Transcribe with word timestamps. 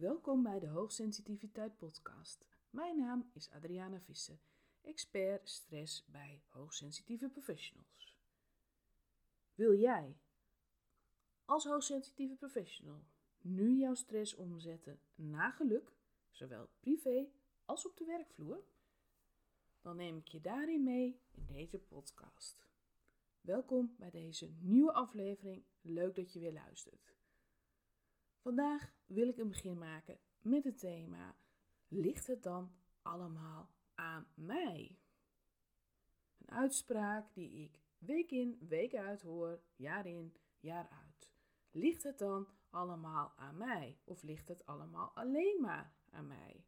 Welkom 0.00 0.42
bij 0.42 0.58
de 0.58 0.66
Hoogsensitiviteit 0.66 1.76
Podcast. 1.76 2.44
Mijn 2.70 2.96
naam 2.96 3.30
is 3.32 3.50
Adriana 3.50 4.00
Visser, 4.00 4.38
expert 4.82 5.48
stress 5.48 6.04
bij 6.06 6.42
hoogsensitieve 6.48 7.28
professionals. 7.28 8.16
Wil 9.54 9.74
jij 9.74 10.16
als 11.44 11.64
hoogsensitieve 11.64 12.34
professional 12.34 13.04
nu 13.40 13.78
jouw 13.78 13.94
stress 13.94 14.34
omzetten 14.34 15.00
naar 15.14 15.52
geluk, 15.52 15.92
zowel 16.30 16.68
privé 16.80 17.26
als 17.64 17.86
op 17.86 17.96
de 17.96 18.04
werkvloer? 18.04 18.64
Dan 19.80 19.96
neem 19.96 20.16
ik 20.16 20.28
je 20.28 20.40
daarin 20.40 20.82
mee 20.82 21.20
in 21.30 21.46
deze 21.46 21.78
podcast. 21.78 22.68
Welkom 23.40 23.94
bij 23.98 24.10
deze 24.10 24.50
nieuwe 24.60 24.92
aflevering. 24.92 25.64
Leuk 25.80 26.14
dat 26.14 26.32
je 26.32 26.40
weer 26.40 26.52
luistert. 26.52 27.19
Vandaag 28.40 28.92
wil 29.06 29.28
ik 29.28 29.38
een 29.38 29.48
begin 29.48 29.78
maken 29.78 30.18
met 30.40 30.64
het 30.64 30.78
thema: 30.78 31.36
ligt 31.88 32.26
het 32.26 32.42
dan 32.42 32.72
allemaal 33.02 33.70
aan 33.94 34.26
mij? 34.34 34.98
Een 36.38 36.50
uitspraak 36.50 37.34
die 37.34 37.50
ik 37.50 37.80
week 37.98 38.30
in, 38.30 38.58
week 38.68 38.94
uit 38.94 39.22
hoor, 39.22 39.60
jaar 39.76 40.06
in, 40.06 40.36
jaar 40.60 40.88
uit. 40.88 41.30
Ligt 41.70 42.02
het 42.02 42.18
dan 42.18 42.48
allemaal 42.70 43.32
aan 43.36 43.56
mij? 43.56 43.98
Of 44.04 44.22
ligt 44.22 44.48
het 44.48 44.66
allemaal 44.66 45.10
alleen 45.14 45.60
maar 45.60 45.92
aan 46.10 46.26
mij? 46.26 46.64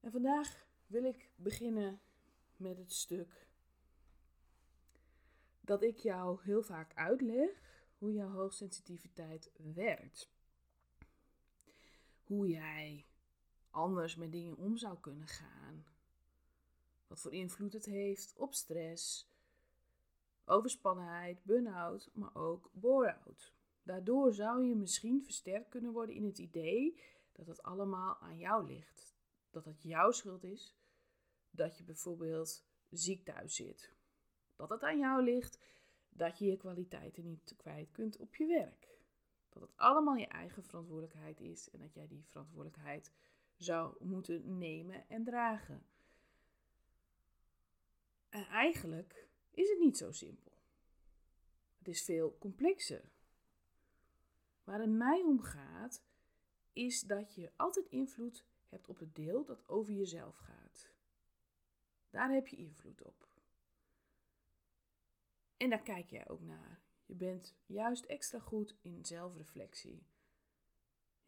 En 0.00 0.10
vandaag 0.10 0.66
wil 0.86 1.04
ik 1.04 1.32
beginnen 1.36 2.00
met 2.56 2.78
het 2.78 2.92
stuk 2.92 3.48
dat 5.60 5.82
ik 5.82 5.96
jou 5.96 6.38
heel 6.42 6.62
vaak 6.62 6.94
uitleg 6.94 7.69
hoe 8.00 8.12
jouw 8.12 8.30
hoogsensitiviteit 8.30 9.50
werkt. 9.74 10.30
Hoe 12.24 12.48
jij 12.48 13.06
anders 13.70 14.16
met 14.16 14.32
dingen 14.32 14.56
om 14.56 14.76
zou 14.76 14.98
kunnen 14.98 15.26
gaan. 15.26 15.84
Wat 17.06 17.20
voor 17.20 17.32
invloed 17.32 17.72
het 17.72 17.84
heeft 17.84 18.34
op 18.36 18.54
stress, 18.54 19.30
overspannenheid, 20.44 21.44
burn-out, 21.44 22.10
maar 22.12 22.34
ook 22.34 22.70
bore-out. 22.72 23.52
Daardoor 23.82 24.32
zou 24.32 24.64
je 24.64 24.74
misschien 24.74 25.24
versterkt 25.24 25.68
kunnen 25.68 25.92
worden 25.92 26.14
in 26.14 26.24
het 26.24 26.38
idee 26.38 27.00
dat 27.32 27.46
het 27.46 27.62
allemaal 27.62 28.18
aan 28.18 28.38
jou 28.38 28.66
ligt. 28.66 29.14
Dat 29.50 29.64
het 29.64 29.82
jouw 29.82 30.10
schuld 30.10 30.44
is 30.44 30.76
dat 31.50 31.78
je 31.78 31.84
bijvoorbeeld 31.84 32.64
ziek 32.90 33.24
thuis 33.24 33.54
zit. 33.54 33.92
Dat 34.56 34.68
het 34.68 34.82
aan 34.82 34.98
jou 34.98 35.22
ligt 35.24 35.58
dat 36.10 36.38
je 36.38 36.46
je 36.46 36.56
kwaliteiten 36.56 37.24
niet 37.24 37.54
kwijt 37.56 37.90
kunt 37.90 38.16
op 38.16 38.36
je 38.36 38.46
werk. 38.46 38.88
Dat 39.48 39.62
het 39.62 39.76
allemaal 39.76 40.16
je 40.16 40.26
eigen 40.26 40.62
verantwoordelijkheid 40.62 41.40
is 41.40 41.70
en 41.70 41.80
dat 41.80 41.94
jij 41.94 42.06
die 42.06 42.24
verantwoordelijkheid 42.24 43.12
zou 43.56 44.04
moeten 44.04 44.58
nemen 44.58 45.08
en 45.08 45.24
dragen. 45.24 45.86
En 48.28 48.46
eigenlijk 48.46 49.28
is 49.50 49.68
het 49.68 49.78
niet 49.78 49.96
zo 49.96 50.12
simpel. 50.12 50.52
Het 51.78 51.88
is 51.88 52.02
veel 52.02 52.36
complexer. 52.38 53.10
Waar 54.64 54.80
het 54.80 54.90
mij 54.90 55.22
om 55.22 55.40
gaat, 55.40 56.02
is 56.72 57.00
dat 57.00 57.34
je 57.34 57.52
altijd 57.56 57.86
invloed 57.86 58.44
hebt 58.68 58.88
op 58.88 58.98
het 58.98 59.14
deel 59.14 59.44
dat 59.44 59.68
over 59.68 59.92
jezelf 59.92 60.36
gaat. 60.36 60.90
Daar 62.10 62.32
heb 62.32 62.46
je 62.46 62.56
invloed 62.56 63.02
op. 63.02 63.29
En 65.60 65.70
daar 65.70 65.82
kijk 65.82 66.10
jij 66.10 66.28
ook 66.28 66.40
naar. 66.40 66.80
Je 67.06 67.14
bent 67.14 67.56
juist 67.66 68.04
extra 68.04 68.38
goed 68.38 68.76
in 68.80 69.04
zelfreflectie. 69.04 70.06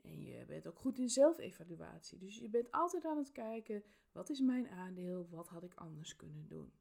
En 0.03 0.23
je 0.23 0.45
bent 0.45 0.67
ook 0.67 0.79
goed 0.79 0.99
in 0.99 1.09
zelfevaluatie. 1.09 2.19
Dus 2.19 2.39
je 2.39 2.49
bent 2.49 2.71
altijd 2.71 3.05
aan 3.05 3.17
het 3.17 3.33
kijken: 3.33 3.85
wat 4.13 4.31
is 4.31 4.41
mijn 4.41 4.69
aandeel? 4.69 5.29
Wat 5.29 5.49
had 5.49 5.63
ik 5.63 5.75
anders 5.75 6.17
kunnen 6.17 6.49
doen? 6.49 6.73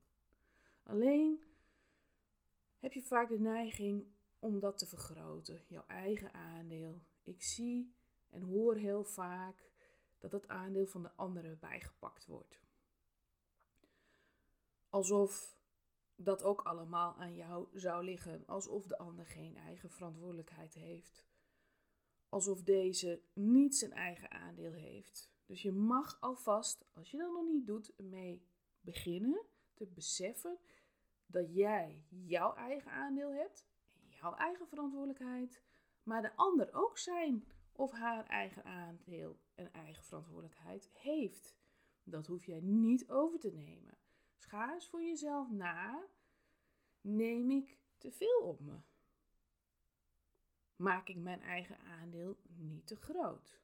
Alleen 0.84 1.44
heb 2.80 2.94
je 2.94 3.02
vaak 3.02 3.30
de 3.30 3.40
neiging 3.40 4.06
om 4.40 4.60
dat 4.60 4.78
te 4.78 4.88
vergroten, 4.88 5.62
jouw 5.68 5.86
eigen 5.88 6.34
aandeel. 6.34 7.02
Ik 7.24 7.42
zie 7.42 7.96
en 8.30 8.42
hoor 8.42 8.76
heel 8.76 9.04
vaak 9.04 9.72
dat 10.18 10.32
het 10.32 10.48
aandeel 10.48 10.86
van 10.86 11.04
de 11.04 11.12
anderen 11.16 11.60
bijgepakt 11.60 12.26
wordt. 12.26 12.60
Alsof 14.90 15.60
dat 16.24 16.44
ook 16.44 16.62
allemaal 16.62 17.16
aan 17.16 17.36
jou 17.36 17.68
zou 17.74 18.04
liggen, 18.04 18.44
alsof 18.46 18.88
de 18.88 18.98
ander 18.98 19.26
geen 19.26 19.58
eigen 19.58 19.90
verantwoordelijkheid 19.90 20.74
heeft. 20.74 21.26
Alsof 22.30 22.64
deze 22.64 23.22
niet 23.34 23.76
zijn 23.76 23.92
eigen 23.94 24.32
aandeel 24.32 24.72
heeft. 24.72 25.32
Dus 25.46 25.62
je 25.62 25.72
mag 25.72 26.18
alvast, 26.20 26.86
als 26.94 27.12
je 27.12 27.18
dat 27.18 27.32
nog 27.32 27.46
niet 27.46 27.68
doet, 27.68 27.94
mee 27.98 28.46
beginnen 28.82 29.46
te 29.74 29.88
beseffen 29.88 30.60
dat 31.26 31.54
jij 31.54 32.06
jouw 32.10 32.56
eigen 32.56 32.92
aandeel 32.92 33.34
hebt, 33.34 33.68
jouw 34.10 34.34
eigen 34.36 34.68
verantwoordelijkheid, 34.68 35.64
maar 36.04 36.22
de 36.22 36.36
ander 36.36 36.74
ook 36.74 36.98
zijn 36.98 37.48
of 37.72 37.92
haar 37.92 38.26
eigen 38.26 38.64
aandeel 38.64 39.40
en 39.56 39.74
eigen 39.74 40.04
verantwoordelijkheid 40.04 40.90
heeft. 40.94 41.58
Dat 42.04 42.28
hoef 42.28 42.46
jij 42.46 42.60
niet 42.62 43.10
over 43.10 43.40
te 43.40 43.52
nemen. 43.52 43.98
Dus 44.42 44.50
ga 44.50 44.74
eens 44.74 44.88
voor 44.88 45.04
jezelf 45.04 45.50
na. 45.50 46.08
Neem 47.02 47.52
ik 47.52 47.80
te 47.98 48.12
veel 48.12 48.42
op 48.42 48.60
me? 48.60 48.80
Maak 50.76 51.08
ik 51.08 51.18
mijn 51.18 51.42
eigen 51.42 51.80
aandeel 51.80 52.38
niet 52.44 52.88
te 52.88 52.96
groot? 52.96 53.60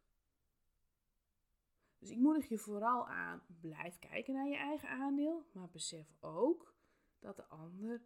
Dus 1.97 2.09
ik 2.09 2.17
moedig 2.17 2.49
je 2.49 2.57
vooral 2.57 3.07
aan, 3.07 3.43
blijf 3.61 3.99
kijken 3.99 4.33
naar 4.33 4.47
je 4.47 4.55
eigen 4.55 4.89
aandeel, 4.89 5.45
maar 5.53 5.69
besef 5.69 6.13
ook 6.19 6.75
dat 7.19 7.35
de 7.35 7.45
ander 7.45 8.05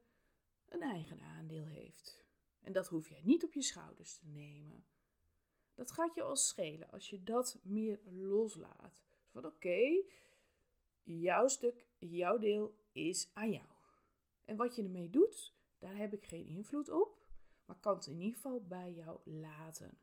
een 0.67 0.81
eigen 0.81 1.21
aandeel 1.21 1.65
heeft. 1.65 2.25
En 2.61 2.73
dat 2.73 2.87
hoef 2.87 3.09
jij 3.09 3.21
niet 3.23 3.43
op 3.43 3.53
je 3.53 3.61
schouders 3.61 4.17
te 4.17 4.27
nemen. 4.27 4.85
Dat 5.73 5.91
gaat 5.91 6.15
je 6.15 6.21
al 6.21 6.35
schelen 6.35 6.91
als 6.91 7.09
je 7.09 7.23
dat 7.23 7.59
meer 7.63 7.99
loslaat. 8.05 9.03
Van 9.29 9.45
oké, 9.45 10.03
jouw 11.03 11.47
stuk, 11.47 11.90
jouw 12.09 12.37
deel 12.37 12.75
is 12.91 13.29
aan 13.33 13.51
jou. 13.51 13.67
En 14.45 14.55
wat 14.55 14.75
je 14.75 14.83
ermee 14.83 15.09
doet, 15.09 15.53
daar 15.77 15.95
heb 15.95 16.13
ik 16.13 16.25
geen 16.25 16.45
invloed 16.45 16.89
op, 16.89 17.21
maar 17.65 17.79
kan 17.79 17.95
het 17.95 18.07
in 18.07 18.19
ieder 18.19 18.35
geval 18.35 18.65
bij 18.65 18.93
jou 18.93 19.19
laten. 19.23 19.97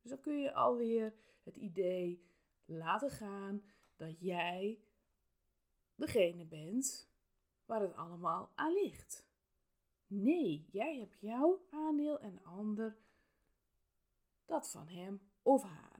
Dus 0.00 0.10
dan 0.10 0.20
kun 0.20 0.38
je 0.38 0.54
alweer 0.54 1.14
het 1.42 1.56
idee 1.56 2.26
laten 2.64 3.10
gaan 3.10 3.62
dat 3.96 4.20
jij 4.20 4.84
degene 5.94 6.44
bent 6.44 7.10
waar 7.64 7.80
het 7.80 7.94
allemaal 7.94 8.52
aan 8.54 8.72
ligt. 8.72 9.26
Nee, 10.06 10.66
jij 10.70 10.98
hebt 10.98 11.20
jouw 11.20 11.66
aandeel 11.70 12.20
en 12.20 12.34
de 12.34 12.42
ander 12.42 12.96
dat 14.44 14.70
van 14.70 14.88
hem 14.88 15.20
of 15.42 15.62
haar. 15.62 15.91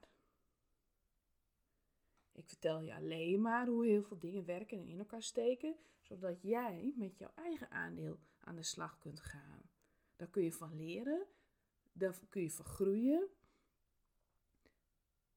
Ik 2.33 2.47
vertel 2.47 2.81
je 2.81 2.95
alleen 2.95 3.41
maar 3.41 3.67
hoe 3.67 3.85
heel 3.85 4.03
veel 4.03 4.19
dingen 4.19 4.45
werken 4.45 4.77
en 4.77 4.87
in 4.87 4.99
elkaar 4.99 5.23
steken, 5.23 5.75
zodat 6.01 6.41
jij 6.41 6.93
met 6.95 7.17
jouw 7.17 7.31
eigen 7.35 7.71
aandeel 7.71 8.19
aan 8.39 8.55
de 8.55 8.63
slag 8.63 8.97
kunt 8.97 9.19
gaan. 9.19 9.61
Daar 10.15 10.27
kun 10.27 10.43
je 10.43 10.51
van 10.51 10.75
leren, 10.75 11.27
daar 11.91 12.19
kun 12.29 12.41
je 12.41 12.51
van 12.51 12.65
groeien 12.65 13.29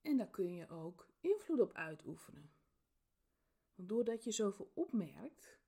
en 0.03 0.17
daar 0.17 0.31
kun 0.31 0.55
je 0.55 0.69
ook 0.69 1.09
invloed 1.21 1.61
op 1.61 1.73
uitoefenen. 1.73 2.51
Want 3.75 3.89
doordat 3.89 4.25
je 4.25 4.31
zoveel 4.31 4.71
opmerkt, 4.75 5.59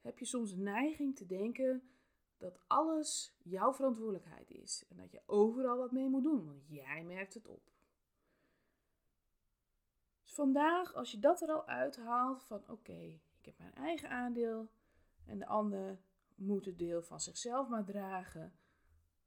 heb 0.00 0.18
je 0.18 0.24
soms 0.24 0.54
neiging 0.54 1.16
te 1.16 1.26
denken 1.26 1.90
dat 2.36 2.60
alles 2.66 3.36
jouw 3.42 3.72
verantwoordelijkheid 3.72 4.50
is 4.50 4.84
en 4.88 4.96
dat 4.96 5.12
je 5.12 5.22
overal 5.26 5.76
wat 5.76 5.92
mee 5.92 6.08
moet 6.08 6.22
doen, 6.22 6.46
want 6.46 6.68
jij 6.68 7.04
merkt 7.04 7.34
het 7.34 7.46
op. 7.46 7.77
Vandaag, 10.38 10.94
als 10.94 11.10
je 11.10 11.18
dat 11.18 11.42
er 11.42 11.48
al 11.48 11.66
uithaalt 11.66 12.44
van 12.44 12.68
oké, 12.68 13.20
ik 13.38 13.44
heb 13.44 13.58
mijn 13.58 13.74
eigen 13.74 14.10
aandeel 14.10 14.70
en 15.24 15.38
de 15.38 15.46
ander 15.46 16.00
moet 16.34 16.64
het 16.64 16.78
deel 16.78 17.02
van 17.02 17.20
zichzelf 17.20 17.68
maar 17.68 17.84
dragen, 17.84 18.58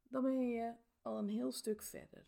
dan 0.02 0.22
ben 0.22 0.48
je 0.48 0.74
al 1.02 1.18
een 1.18 1.28
heel 1.28 1.52
stuk 1.52 1.82
verder. 1.82 2.26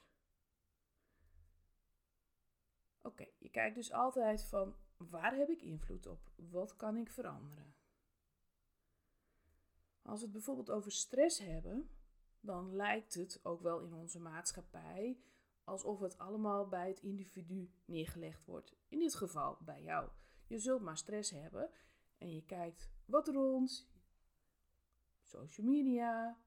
Oké, 3.03 3.27
je 3.39 3.51
kijkt 3.51 3.75
dus 3.75 3.93
altijd 3.93 4.45
van 4.45 4.77
waar 4.97 5.37
heb 5.37 5.49
ik 5.49 5.63
invloed 5.63 6.07
op? 6.07 6.31
Wat 6.37 6.77
kan 6.77 6.97
ik 6.97 7.11
veranderen? 7.11 7.75
Als 10.03 10.19
we 10.19 10.25
het 10.25 10.35
bijvoorbeeld 10.35 10.71
over 10.71 10.93
stress 10.93 11.39
hebben, 11.39 11.91
dan 12.41 12.77
lijkt 12.77 13.15
het 13.15 13.41
ook 13.43 13.61
wel 13.61 13.81
in 13.81 13.95
onze 13.95 14.21
maatschappij 14.21 15.19
alsof 15.65 16.01
het 16.01 16.19
allemaal 16.19 16.69
bij 16.69 16.89
het 16.89 17.01
individu 17.01 17.71
neergelegd 17.85 18.45
wordt. 18.45 18.75
In 18.89 18.99
dit 18.99 19.15
geval 19.15 19.59
bij 19.61 19.83
jou. 19.83 20.09
Je 20.47 20.59
zult 20.59 20.83
maar 20.83 20.97
stress 20.97 21.31
hebben 21.31 21.71
en 22.19 22.35
je 22.35 22.45
kijkt 22.45 22.91
wat 23.05 23.29
rond, 23.29 23.89
social 25.23 25.67
media, 25.67 26.39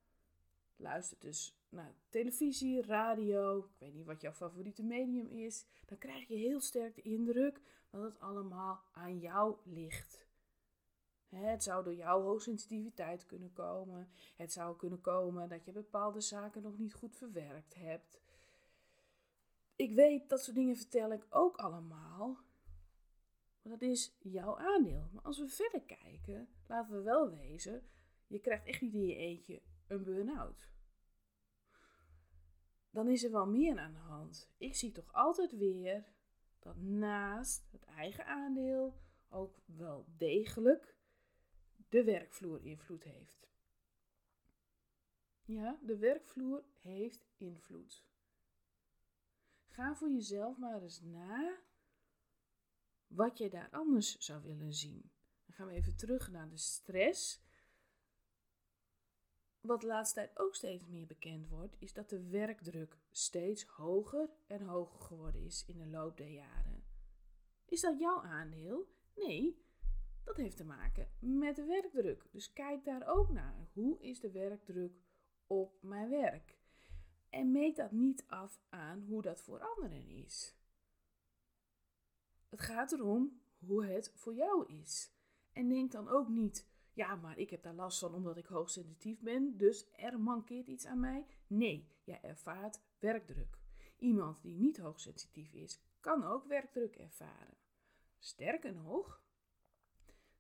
luistert 0.75 1.21
dus 1.21 1.57
nou, 1.69 1.93
televisie, 2.09 2.81
radio, 2.81 3.57
ik 3.57 3.79
weet 3.79 3.93
niet 3.93 4.05
wat 4.05 4.21
jouw 4.21 4.33
favoriete 4.33 4.83
medium 4.83 5.27
is, 5.27 5.65
dan 5.85 5.97
krijg 5.97 6.27
je 6.27 6.35
heel 6.35 6.61
sterk 6.61 6.95
de 6.95 7.01
indruk 7.01 7.61
dat 7.89 8.01
het 8.01 8.19
allemaal 8.19 8.83
aan 8.91 9.19
jou 9.19 9.57
ligt. 9.63 10.25
Het 11.29 11.63
zou 11.63 11.83
door 11.83 11.95
jouw 11.95 12.21
hoogsensitiviteit 12.21 13.25
kunnen 13.25 13.53
komen. 13.53 14.09
Het 14.35 14.51
zou 14.51 14.77
kunnen 14.77 15.01
komen 15.01 15.49
dat 15.49 15.65
je 15.65 15.71
bepaalde 15.71 16.21
zaken 16.21 16.61
nog 16.61 16.77
niet 16.77 16.93
goed 16.93 17.15
verwerkt 17.15 17.75
hebt. 17.75 18.21
Ik 19.77 19.91
weet, 19.91 20.29
dat 20.29 20.43
soort 20.43 20.55
dingen 20.55 20.75
vertel 20.75 21.11
ik 21.11 21.25
ook 21.29 21.55
allemaal. 21.55 22.37
Maar 23.61 23.77
dat 23.77 23.81
is 23.81 24.17
jouw 24.19 24.57
aandeel. 24.57 25.09
Maar 25.13 25.23
als 25.23 25.39
we 25.39 25.47
verder 25.47 25.81
kijken, 25.81 26.49
laten 26.67 26.95
we 26.95 27.01
wel 27.01 27.29
wezen, 27.29 27.89
je 28.27 28.39
krijgt 28.39 28.65
echt 28.65 28.81
niet 28.81 28.93
in 28.93 29.05
je 29.05 29.15
eentje 29.15 29.61
een 29.87 30.03
burn-out. 30.03 30.71
Dan 32.89 33.07
is 33.07 33.23
er 33.23 33.31
wel 33.31 33.47
meer 33.47 33.79
aan 33.79 33.93
de 33.93 33.99
hand. 33.99 34.49
Ik 34.57 34.75
zie 34.75 34.91
toch 34.91 35.13
altijd 35.13 35.51
weer 35.51 36.05
dat 36.59 36.77
naast 36.77 37.67
het 37.71 37.83
eigen 37.83 38.25
aandeel 38.25 39.01
ook 39.29 39.59
wel 39.65 40.05
degelijk 40.17 40.95
de 41.89 42.03
werkvloer 42.03 42.65
invloed 42.65 43.03
heeft. 43.03 43.49
Ja, 45.43 45.79
de 45.81 45.97
werkvloer 45.97 46.63
heeft 46.81 47.27
invloed. 47.37 48.06
Ga 49.77 49.95
voor 49.95 50.11
jezelf 50.11 50.57
maar 50.57 50.81
eens 50.81 51.01
na 51.01 51.57
wat 53.07 53.37
je 53.37 53.49
daar 53.49 53.69
anders 53.71 54.17
zou 54.17 54.43
willen 54.43 54.73
zien. 54.73 55.11
Dan 55.45 55.55
gaan 55.55 55.67
we 55.67 55.73
even 55.73 55.95
terug 55.95 56.31
naar 56.31 56.49
de 56.49 56.57
stress. 56.57 57.41
Wat 59.59 59.81
de 59.81 59.87
laatste 59.87 60.15
tijd 60.15 60.39
ook 60.39 60.55
steeds 60.55 60.85
meer 60.85 61.07
bekend 61.07 61.47
wordt, 61.47 61.75
is 61.79 61.93
dat 61.93 62.09
de 62.09 62.29
werkdruk 62.29 62.97
steeds 63.11 63.63
hoger 63.63 64.29
en 64.47 64.61
hoger 64.61 64.99
geworden 64.99 65.43
is 65.43 65.65
in 65.65 65.77
de 65.77 65.87
loop 65.87 66.17
der 66.17 66.31
jaren. 66.31 66.83
Is 67.65 67.81
dat 67.81 67.99
jouw 67.99 68.21
aandeel? 68.21 68.87
Nee, 69.15 69.65
dat 70.23 70.37
heeft 70.37 70.57
te 70.57 70.65
maken 70.65 71.09
met 71.19 71.55
de 71.55 71.65
werkdruk. 71.65 72.27
Dus 72.31 72.53
kijk 72.53 72.83
daar 72.83 73.07
ook 73.07 73.29
naar. 73.29 73.67
Hoe 73.73 73.99
is 73.99 74.19
de 74.19 74.31
werkdruk 74.31 75.01
op 75.47 75.81
mijn 75.81 76.09
werk? 76.09 76.56
En 77.29 77.51
meet 77.51 77.75
dat 77.75 77.91
niet 77.91 78.23
af 78.27 78.61
aan 78.69 79.03
hoe 79.07 79.21
dat 79.21 79.41
voor 79.41 79.59
anderen 79.59 80.07
is. 80.07 80.55
Het 82.49 82.61
gaat 82.61 82.91
erom 82.91 83.41
hoe 83.59 83.85
het 83.85 84.11
voor 84.15 84.35
jou 84.35 84.73
is. 84.73 85.11
En 85.53 85.69
denk 85.69 85.91
dan 85.91 86.07
ook 86.07 86.27
niet, 86.27 86.67
ja, 86.93 87.15
maar 87.15 87.37
ik 87.37 87.49
heb 87.49 87.63
daar 87.63 87.73
last 87.73 87.99
van 87.99 88.13
omdat 88.13 88.37
ik 88.37 88.45
hoogsensitief 88.45 89.19
ben, 89.19 89.57
dus 89.57 89.87
er 89.95 90.19
mankeert 90.19 90.67
iets 90.67 90.85
aan 90.85 90.99
mij. 90.99 91.25
Nee, 91.47 91.87
jij 92.03 92.21
ervaart 92.21 92.79
werkdruk. 92.99 93.57
Iemand 93.97 94.41
die 94.41 94.55
niet 94.55 94.77
hoogsensitief 94.77 95.53
is, 95.53 95.79
kan 95.99 96.23
ook 96.23 96.45
werkdruk 96.45 96.95
ervaren. 96.95 97.57
Sterker 98.19 98.73
nog, 98.73 99.21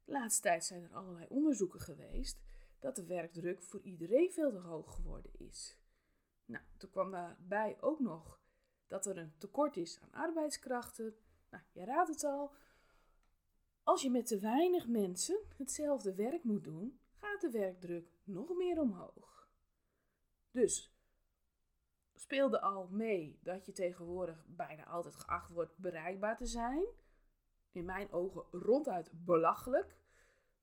de 0.05 0.11
laatste 0.11 0.41
tijd 0.41 0.65
zijn 0.65 0.83
er 0.83 0.93
allerlei 0.93 1.25
onderzoeken 1.29 1.79
geweest 1.79 2.41
dat 2.79 2.95
de 2.95 3.05
werkdruk 3.05 3.61
voor 3.61 3.81
iedereen 3.81 4.31
veel 4.31 4.51
te 4.51 4.57
hoog 4.57 4.93
geworden 4.93 5.31
is. 5.37 5.77
Nou, 6.47 6.63
toen 6.77 6.89
kwam 6.89 7.11
daarbij 7.11 7.81
ook 7.81 7.99
nog 7.99 8.41
dat 8.87 9.05
er 9.05 9.17
een 9.17 9.37
tekort 9.37 9.77
is 9.77 9.99
aan 10.01 10.11
arbeidskrachten. 10.11 11.15
Nou, 11.49 11.63
je 11.71 11.85
raadt 11.85 12.09
het 12.09 12.23
al. 12.23 12.53
Als 13.83 14.01
je 14.01 14.09
met 14.09 14.25
te 14.25 14.39
weinig 14.39 14.87
mensen 14.87 15.39
hetzelfde 15.57 16.15
werk 16.15 16.43
moet 16.43 16.63
doen, 16.63 16.99
gaat 17.19 17.41
de 17.41 17.49
werkdruk 17.49 18.11
nog 18.23 18.55
meer 18.55 18.79
omhoog. 18.79 19.49
Dus 20.51 20.95
speelde 22.13 22.61
al 22.61 22.87
mee 22.87 23.39
dat 23.43 23.65
je 23.65 23.71
tegenwoordig 23.71 24.45
bijna 24.47 24.85
altijd 24.85 25.15
geacht 25.15 25.49
wordt 25.49 25.77
bereikbaar 25.77 26.37
te 26.37 26.45
zijn. 26.45 26.85
In 27.71 27.85
mijn 27.85 28.11
ogen 28.11 28.45
ronduit 28.51 29.11
belachelijk. 29.13 29.97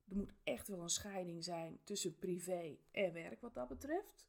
Er 0.08 0.16
moet 0.16 0.34
echt 0.42 0.68
wel 0.68 0.80
een 0.80 0.88
scheiding 0.88 1.44
zijn 1.44 1.80
tussen 1.84 2.18
privé 2.18 2.78
en 2.90 3.12
werk 3.12 3.40
wat 3.40 3.54
dat 3.54 3.68
betreft. 3.68 4.28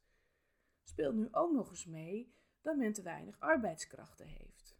Speelt 0.88 1.14
nu 1.14 1.28
ook 1.30 1.52
nog 1.52 1.70
eens 1.70 1.86
mee 1.86 2.34
dat 2.60 2.76
men 2.76 2.92
te 2.92 3.02
weinig 3.02 3.40
arbeidskrachten 3.40 4.26
heeft. 4.26 4.76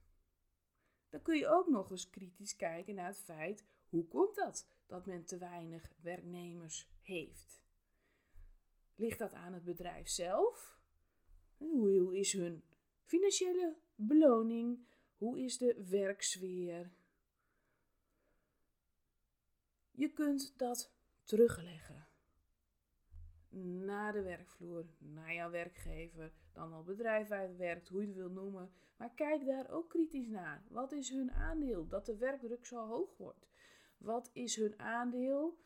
Dan 1.09 1.23
kun 1.23 1.37
je 1.37 1.49
ook 1.49 1.69
nog 1.69 1.91
eens 1.91 2.11
kritisch 2.11 2.57
kijken 2.57 2.95
naar 2.95 3.07
het 3.07 3.21
feit 3.21 3.65
hoe 3.89 4.09
komt 4.09 4.35
dat 4.35 4.69
dat 4.87 5.07
men 5.07 5.25
te 5.25 5.39
weinig 5.39 5.93
werknemers 6.03 6.91
heeft. 7.01 7.63
Ligt 8.95 9.19
dat 9.19 9.33
aan 9.33 9.53
het 9.53 9.65
bedrijf 9.65 10.09
zelf? 10.09 10.81
Hoe 11.57 12.19
is 12.19 12.33
hun 12.33 12.65
financiële 13.05 13.77
beloning? 13.95 14.87
Hoe 15.17 15.41
is 15.41 15.59
de 15.59 15.85
werksfeer? 15.89 16.93
Je 19.91 20.13
kunt 20.13 20.59
dat 20.59 20.93
terugleggen 21.25 22.06
naar 23.57 24.13
de 24.13 24.23
werkvloer, 24.23 24.87
naar 24.99 25.35
jouw 25.35 25.51
werkgever, 25.51 26.33
dan 26.53 26.73
al 26.73 26.83
bedrijf 26.83 27.29
werkt, 27.57 27.89
hoe 27.89 28.01
je 28.01 28.07
het 28.07 28.17
wil 28.17 28.31
noemen. 28.31 28.71
Maar 28.97 29.15
kijk 29.15 29.47
daar 29.47 29.71
ook 29.71 29.89
kritisch 29.89 30.29
naar. 30.29 30.65
Wat 30.69 30.93
is 30.93 31.11
hun 31.11 31.33
aandeel 31.33 31.87
dat 31.87 32.07
de 32.07 32.17
werkdruk 32.17 32.67
zo 32.67 32.87
hoog 32.87 33.17
wordt? 33.17 33.49
Wat 33.99 34.31
is 34.33 34.57
hun 34.57 34.79
aandeel 34.79 35.59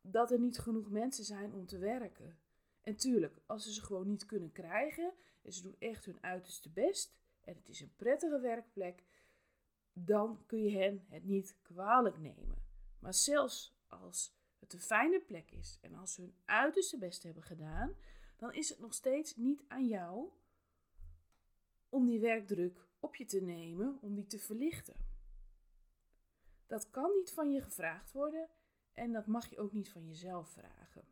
dat 0.00 0.30
er 0.30 0.38
niet 0.38 0.58
genoeg 0.58 0.90
mensen 0.90 1.24
zijn 1.24 1.54
om 1.54 1.66
te 1.66 1.78
werken? 1.78 2.38
En 2.82 2.96
tuurlijk, 2.96 3.40
als 3.46 3.64
ze 3.64 3.72
ze 3.72 3.84
gewoon 3.84 4.08
niet 4.08 4.26
kunnen 4.26 4.52
krijgen 4.52 5.12
en 5.42 5.52
ze 5.52 5.62
doen 5.62 5.76
echt 5.78 6.04
hun 6.04 6.22
uiterste 6.22 6.70
best 6.70 7.18
en 7.40 7.54
het 7.56 7.68
is 7.68 7.80
een 7.80 7.94
prettige 7.96 8.40
werkplek, 8.40 9.04
dan 9.92 10.42
kun 10.46 10.62
je 10.62 10.78
hen 10.78 11.04
het 11.08 11.24
niet 11.24 11.56
kwalijk 11.62 12.18
nemen. 12.18 12.58
Maar 12.98 13.14
zelfs 13.14 13.78
als 13.86 14.39
het 14.60 14.72
een 14.72 14.80
fijne 14.80 15.20
plek 15.20 15.50
is 15.50 15.78
en 15.80 15.94
als 15.94 16.14
ze 16.14 16.20
hun 16.20 16.34
uiterste 16.44 16.98
best 16.98 17.22
hebben 17.22 17.42
gedaan, 17.42 17.94
dan 18.36 18.52
is 18.52 18.68
het 18.68 18.78
nog 18.78 18.94
steeds 18.94 19.36
niet 19.36 19.64
aan 19.68 19.86
jou 19.86 20.28
om 21.88 22.06
die 22.06 22.20
werkdruk 22.20 22.86
op 23.00 23.16
je 23.16 23.24
te 23.24 23.40
nemen, 23.40 23.98
om 24.00 24.14
die 24.14 24.26
te 24.26 24.38
verlichten. 24.38 25.08
Dat 26.66 26.90
kan 26.90 27.10
niet 27.12 27.32
van 27.32 27.52
je 27.52 27.60
gevraagd 27.60 28.12
worden 28.12 28.48
en 28.92 29.12
dat 29.12 29.26
mag 29.26 29.50
je 29.50 29.58
ook 29.58 29.72
niet 29.72 29.90
van 29.90 30.06
jezelf 30.06 30.50
vragen. 30.50 31.04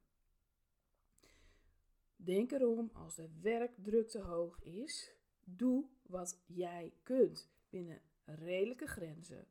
Denk 2.17 2.53
erom, 2.53 2.91
als 2.93 3.15
de 3.15 3.29
werkdruk 3.41 4.09
te 4.09 4.21
hoog 4.21 4.63
is, 4.63 5.13
doe 5.45 5.89
wat 6.03 6.43
jij 6.47 6.93
kunt 7.03 7.51
binnen 7.69 8.03
redelijke 8.25 8.87
grenzen. 8.87 9.47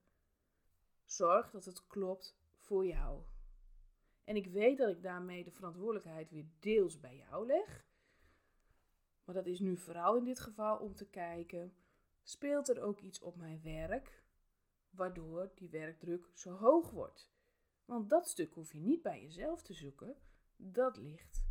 Zorg 1.05 1.51
dat 1.51 1.65
het 1.65 1.87
klopt 1.87 2.37
voor 2.57 2.85
jou. 2.85 3.21
En 4.27 4.35
ik 4.35 4.47
weet 4.47 4.77
dat 4.77 4.89
ik 4.89 5.01
daarmee 5.01 5.43
de 5.43 5.51
verantwoordelijkheid 5.51 6.31
weer 6.31 6.45
deels 6.59 6.99
bij 6.99 7.15
jou 7.15 7.45
leg. 7.45 7.85
Maar 9.23 9.35
dat 9.35 9.45
is 9.45 9.59
nu 9.59 9.77
vooral 9.77 10.17
in 10.17 10.23
dit 10.23 10.39
geval 10.39 10.77
om 10.77 10.95
te 10.95 11.09
kijken: 11.09 11.73
speelt 12.23 12.69
er 12.69 12.81
ook 12.81 12.99
iets 12.99 13.19
op 13.21 13.35
mijn 13.35 13.61
werk 13.61 14.23
waardoor 14.89 15.51
die 15.55 15.69
werkdruk 15.69 16.29
zo 16.33 16.51
hoog 16.55 16.89
wordt? 16.91 17.29
Want 17.85 18.09
dat 18.09 18.27
stuk 18.27 18.53
hoef 18.53 18.73
je 18.73 18.79
niet 18.79 19.01
bij 19.01 19.21
jezelf 19.21 19.61
te 19.61 19.73
zoeken, 19.73 20.15
dat 20.55 20.97
ligt 20.97 21.45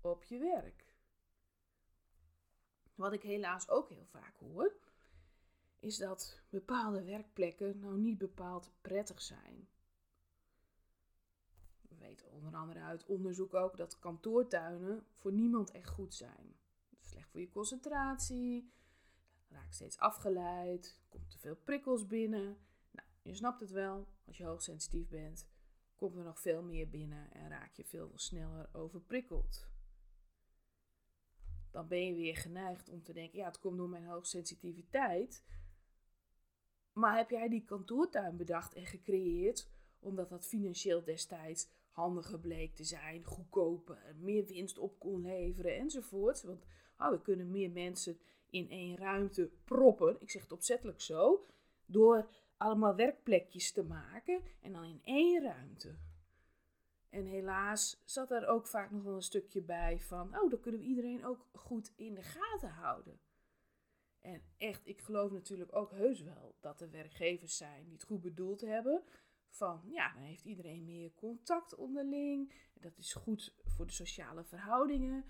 op 0.00 0.24
je 0.24 0.38
werk. 0.38 0.96
Wat 2.94 3.12
ik 3.12 3.22
helaas 3.22 3.68
ook 3.68 3.88
heel 3.88 4.06
vaak 4.06 4.36
hoor, 4.36 4.76
is 5.78 5.96
dat 5.96 6.42
bepaalde 6.48 7.04
werkplekken 7.04 7.78
nou 7.78 7.98
niet 7.98 8.18
bepaald 8.18 8.70
prettig 8.80 9.22
zijn 9.22 9.68
weten 12.02 12.30
onder 12.30 12.54
andere 12.54 12.80
uit 12.80 13.06
onderzoek 13.06 13.54
ook 13.54 13.76
dat 13.76 13.98
kantoortuinen 13.98 15.06
voor 15.16 15.32
niemand 15.32 15.70
echt 15.70 15.88
goed 15.88 16.14
zijn. 16.14 16.56
Slecht 17.00 17.28
voor 17.30 17.40
je 17.40 17.50
concentratie, 17.50 18.72
raakt 19.48 19.74
steeds 19.74 19.98
afgeleid, 19.98 21.00
komt 21.08 21.30
te 21.30 21.38
veel 21.38 21.56
prikkels 21.56 22.06
binnen. 22.06 22.58
Nou, 22.90 23.08
je 23.22 23.34
snapt 23.34 23.60
het 23.60 23.70
wel, 23.70 24.08
als 24.26 24.36
je 24.36 24.44
hoogsensitief 24.44 25.08
bent, 25.08 25.46
komt 25.96 26.16
er 26.16 26.24
nog 26.24 26.40
veel 26.40 26.62
meer 26.62 26.88
binnen 26.88 27.32
en 27.32 27.48
raak 27.48 27.72
je 27.72 27.84
veel 27.84 28.10
sneller 28.14 28.68
overprikkeld. 28.72 29.70
Dan 31.70 31.88
ben 31.88 32.06
je 32.06 32.14
weer 32.14 32.36
geneigd 32.36 32.88
om 32.88 33.02
te 33.02 33.12
denken, 33.12 33.38
ja, 33.38 33.46
het 33.46 33.58
komt 33.58 33.76
door 33.76 33.88
mijn 33.88 34.06
hoogsensitiviteit. 34.06 35.44
Maar 36.92 37.16
heb 37.16 37.30
jij 37.30 37.48
die 37.48 37.64
kantoortuin 37.64 38.36
bedacht 38.36 38.74
en 38.74 38.86
gecreëerd 38.86 39.68
omdat 40.02 40.28
dat 40.28 40.46
financieel 40.46 41.04
destijds 41.04 41.68
handiger 41.92 42.38
bleek 42.38 42.74
te 42.74 42.84
zijn, 42.84 43.24
goedkoper, 43.24 44.14
meer 44.18 44.44
winst 44.44 44.78
op 44.78 44.98
kon 44.98 45.22
leveren 45.22 45.76
enzovoort. 45.76 46.42
Want 46.42 46.64
oh, 46.98 47.10
we 47.10 47.20
kunnen 47.20 47.50
meer 47.50 47.70
mensen 47.70 48.18
in 48.50 48.70
één 48.70 48.96
ruimte 48.96 49.50
proppen, 49.64 50.16
ik 50.20 50.30
zeg 50.30 50.42
het 50.42 50.52
opzettelijk 50.52 51.00
zo, 51.00 51.46
door 51.86 52.28
allemaal 52.56 52.94
werkplekjes 52.94 53.72
te 53.72 53.84
maken 53.84 54.42
en 54.60 54.72
dan 54.72 54.84
in 54.84 55.00
één 55.04 55.42
ruimte. 55.42 55.94
En 57.08 57.26
helaas 57.26 58.02
zat 58.04 58.30
er 58.30 58.46
ook 58.46 58.66
vaak 58.66 58.90
nog 58.90 59.02
wel 59.02 59.14
een 59.14 59.22
stukje 59.22 59.62
bij 59.62 60.00
van, 60.00 60.38
oh, 60.38 60.50
dan 60.50 60.60
kunnen 60.60 60.80
we 60.80 60.86
iedereen 60.86 61.24
ook 61.24 61.46
goed 61.52 61.92
in 61.96 62.14
de 62.14 62.22
gaten 62.22 62.70
houden. 62.70 63.20
En 64.20 64.42
echt, 64.56 64.86
ik 64.86 65.00
geloof 65.00 65.30
natuurlijk 65.30 65.74
ook 65.74 65.90
heus 65.90 66.22
wel 66.22 66.54
dat 66.60 66.80
er 66.80 66.90
werkgevers 66.90 67.56
zijn 67.56 67.84
die 67.84 67.92
het 67.92 68.04
goed 68.04 68.20
bedoeld 68.20 68.60
hebben. 68.60 69.02
Van 69.52 69.82
ja, 69.90 70.12
dan 70.12 70.22
heeft 70.22 70.44
iedereen 70.44 70.84
meer 70.84 71.14
contact 71.14 71.74
onderling. 71.74 72.54
Dat 72.74 72.98
is 72.98 73.14
goed 73.14 73.54
voor 73.64 73.86
de 73.86 73.92
sociale 73.92 74.44
verhoudingen. 74.44 75.24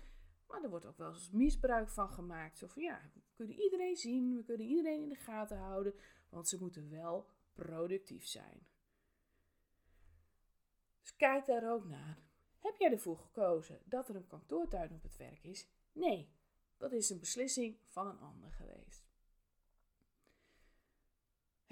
Maar 0.47 0.63
er 0.63 0.69
wordt 0.69 0.85
ook 0.85 0.97
wel 0.97 1.13
eens 1.13 1.31
misbruik 1.31 1.89
van 1.89 2.09
gemaakt. 2.09 2.57
Zo 2.57 2.67
van 2.67 2.81
ja, 2.83 3.01
we 3.13 3.21
kunnen 3.33 3.55
iedereen 3.55 3.95
zien, 3.95 4.35
we 4.35 4.43
kunnen 4.43 4.67
iedereen 4.67 5.01
in 5.01 5.09
de 5.09 5.15
gaten 5.15 5.57
houden. 5.57 5.93
Want 6.29 6.47
ze 6.47 6.57
moeten 6.59 6.89
wel 6.89 7.29
productief 7.53 8.25
zijn. 8.25 8.67
Dus 10.99 11.15
kijk 11.15 11.45
daar 11.45 11.71
ook 11.71 11.85
naar. 11.85 12.23
Heb 12.59 12.75
jij 12.77 12.91
ervoor 12.91 13.17
gekozen 13.17 13.81
dat 13.85 14.09
er 14.09 14.15
een 14.15 14.27
kantoortuin 14.27 14.91
op 14.91 15.03
het 15.03 15.17
werk 15.17 15.43
is? 15.43 15.69
Nee, 15.91 16.33
dat 16.77 16.91
is 16.91 17.09
een 17.09 17.19
beslissing 17.19 17.79
van 17.85 18.07
een 18.07 18.19
ander 18.19 18.51
geweest. 18.51 19.02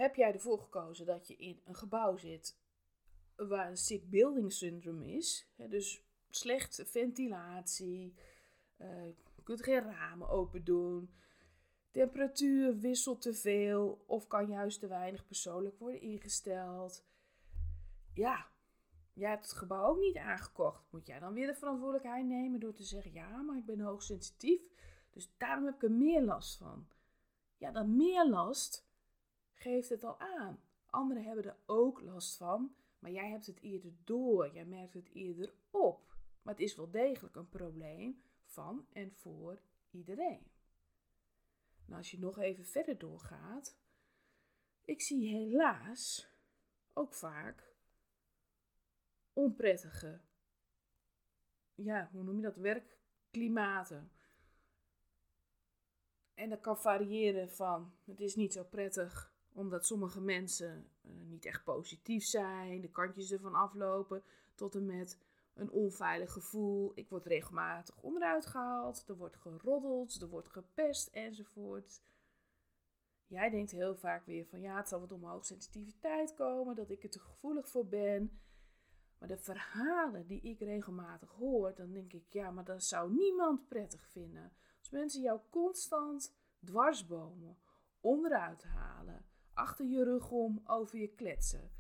Heb 0.02 0.16
jij 0.16 0.34
ervoor 0.34 0.60
gekozen 0.60 1.06
dat 1.06 1.28
je 1.28 1.36
in 1.36 1.62
een 1.66 1.76
gebouw 1.76 2.18
zit 2.18 2.60
waar 3.36 3.70
een 3.70 3.78
sick 3.78 4.10
building 4.10 4.54
syndrome 4.54 5.08
is, 5.08 5.48
dus 5.56 6.04
slechte 6.30 6.86
ventilatie, 6.86 8.14
uh, 8.78 9.06
je 9.36 9.44
kunt 9.44 9.64
geen 9.64 9.82
ramen 9.82 10.30
open 10.30 10.64
doen, 10.64 11.14
temperatuur 11.92 12.80
wisselt 12.80 13.22
te 13.22 13.34
veel 13.34 14.04
of 14.08 14.28
kan 14.28 14.48
juist 14.48 14.80
te 14.80 14.88
weinig 14.88 15.26
persoonlijk 15.26 15.80
worden 15.80 16.02
ingesteld. 16.02 17.06
Ja, 18.14 18.48
jij 19.14 19.30
hebt 19.30 19.46
het 19.46 19.58
gebouw 19.58 19.90
ook 19.90 20.00
niet 20.00 20.18
aangekocht. 20.18 20.92
Moet 20.92 21.08
jij 21.08 21.20
dan 21.20 21.34
weer 21.34 21.48
de 21.48 21.56
verantwoordelijkheid 21.56 22.26
nemen 22.26 22.60
door 22.60 22.74
te 22.74 22.84
zeggen: 22.84 23.14
ja, 23.14 23.42
maar 23.42 23.58
ik 23.58 23.66
ben 23.66 23.80
hoogsensitief, 23.80 24.62
dus 25.12 25.34
daarom 25.38 25.66
heb 25.66 25.76
ik 25.76 25.84
er 25.84 25.92
meer 25.92 26.22
last 26.22 26.58
van. 26.58 26.88
Ja, 27.58 27.72
dan 27.72 27.96
meer 27.96 28.30
last 28.30 28.90
geeft 29.62 29.90
het 29.90 30.04
al 30.04 30.20
aan. 30.20 30.60
Anderen 30.86 31.24
hebben 31.24 31.46
er 31.46 31.58
ook 31.66 32.02
last 32.02 32.38
van, 32.38 32.76
maar 33.00 33.12
jij 33.12 33.30
hebt 33.30 33.46
het 33.46 33.60
eerder 33.60 33.94
door. 34.04 34.54
Jij 34.54 34.66
merkt 34.66 34.94
het 34.94 35.10
eerder 35.14 35.54
op. 35.70 36.16
Maar 36.42 36.54
het 36.54 36.64
is 36.64 36.76
wel 36.76 36.92
degelijk 36.92 37.36
een 37.36 37.50
probleem 37.50 38.22
van 38.44 38.88
en 38.94 39.12
voor 39.12 39.62
iedereen. 39.92 40.52
Nou, 41.86 41.98
als 41.98 42.12
je 42.12 42.20
nog 42.20 42.40
even 42.40 42.66
verder 42.66 42.98
doorgaat, 42.98 43.78
ik 44.82 45.02
zie 45.02 45.36
helaas 45.36 46.30
ook 46.94 47.14
vaak 47.14 47.76
onprettige, 49.34 50.22
ja, 51.76 52.10
hoe 52.12 52.24
noem 52.24 52.36
je 52.36 52.42
dat, 52.42 52.56
werkklimaten. 52.56 54.12
En 56.34 56.50
dat 56.50 56.62
kan 56.62 56.78
variëren 56.78 57.52
van 57.52 57.94
het 58.04 58.20
is 58.20 58.36
niet 58.36 58.54
zo 58.54 58.64
prettig 58.64 59.34
omdat 59.54 59.86
sommige 59.86 60.22
mensen 60.22 60.90
uh, 61.02 61.12
niet 61.30 61.46
echt 61.46 61.64
positief 61.64 62.24
zijn, 62.24 62.82
de 62.82 62.92
kantjes 62.92 63.32
ervan 63.32 63.56
aflopen, 63.56 64.24
tot 64.56 64.76
en 64.76 64.86
met 64.86 65.18
een 65.54 65.72
onveilig 65.72 66.32
gevoel. 66.32 66.92
Ik 66.96 67.10
word 67.10 67.26
regelmatig 67.26 68.02
onderuit 68.02 68.46
gehaald, 68.46 69.04
er 69.08 69.18
wordt 69.18 69.38
geroddeld, 69.38 70.22
er 70.22 70.30
wordt 70.30 70.50
gepest 70.50 71.08
enzovoort. 71.08 72.02
Jij 73.28 73.50
denkt 73.50 73.72
heel 73.72 73.96
vaak 73.96 74.26
weer 74.26 74.46
van 74.46 74.62
ja, 74.62 74.78
het 74.78 74.88
zal 74.88 75.00
wat 75.00 75.12
om 75.12 75.24
hoogsensitiviteit 75.24 76.34
komen, 76.34 76.76
dat 76.76 76.90
ik 76.90 77.04
er 77.04 77.10
te 77.10 77.20
gevoelig 77.20 77.70
voor 77.70 77.88
ben. 77.88 78.40
Maar 79.18 79.28
de 79.30 79.38
verhalen 79.38 80.28
die 80.28 80.42
ik 80.42 80.60
regelmatig 80.60 81.30
hoor, 81.30 81.76
dan 81.76 81.92
denk 81.92 82.14
ik 82.14 82.26
ja, 82.30 82.52
maar 82.52 82.64
dat 82.64 82.84
zou 82.84 83.14
niemand 83.14 83.68
prettig 83.68 84.08
vinden. 84.08 84.52
Als 84.80 84.90
mensen 84.90 85.22
jou 85.22 85.40
constant 85.50 86.36
dwarsbomen, 86.66 87.58
onderuit 88.00 88.64
halen, 88.64 89.26
achter 89.54 89.86
je 89.86 90.04
rug 90.04 90.32
om 90.32 90.62
over 90.66 91.00
je 91.00 91.14
kletsen. 91.14 91.72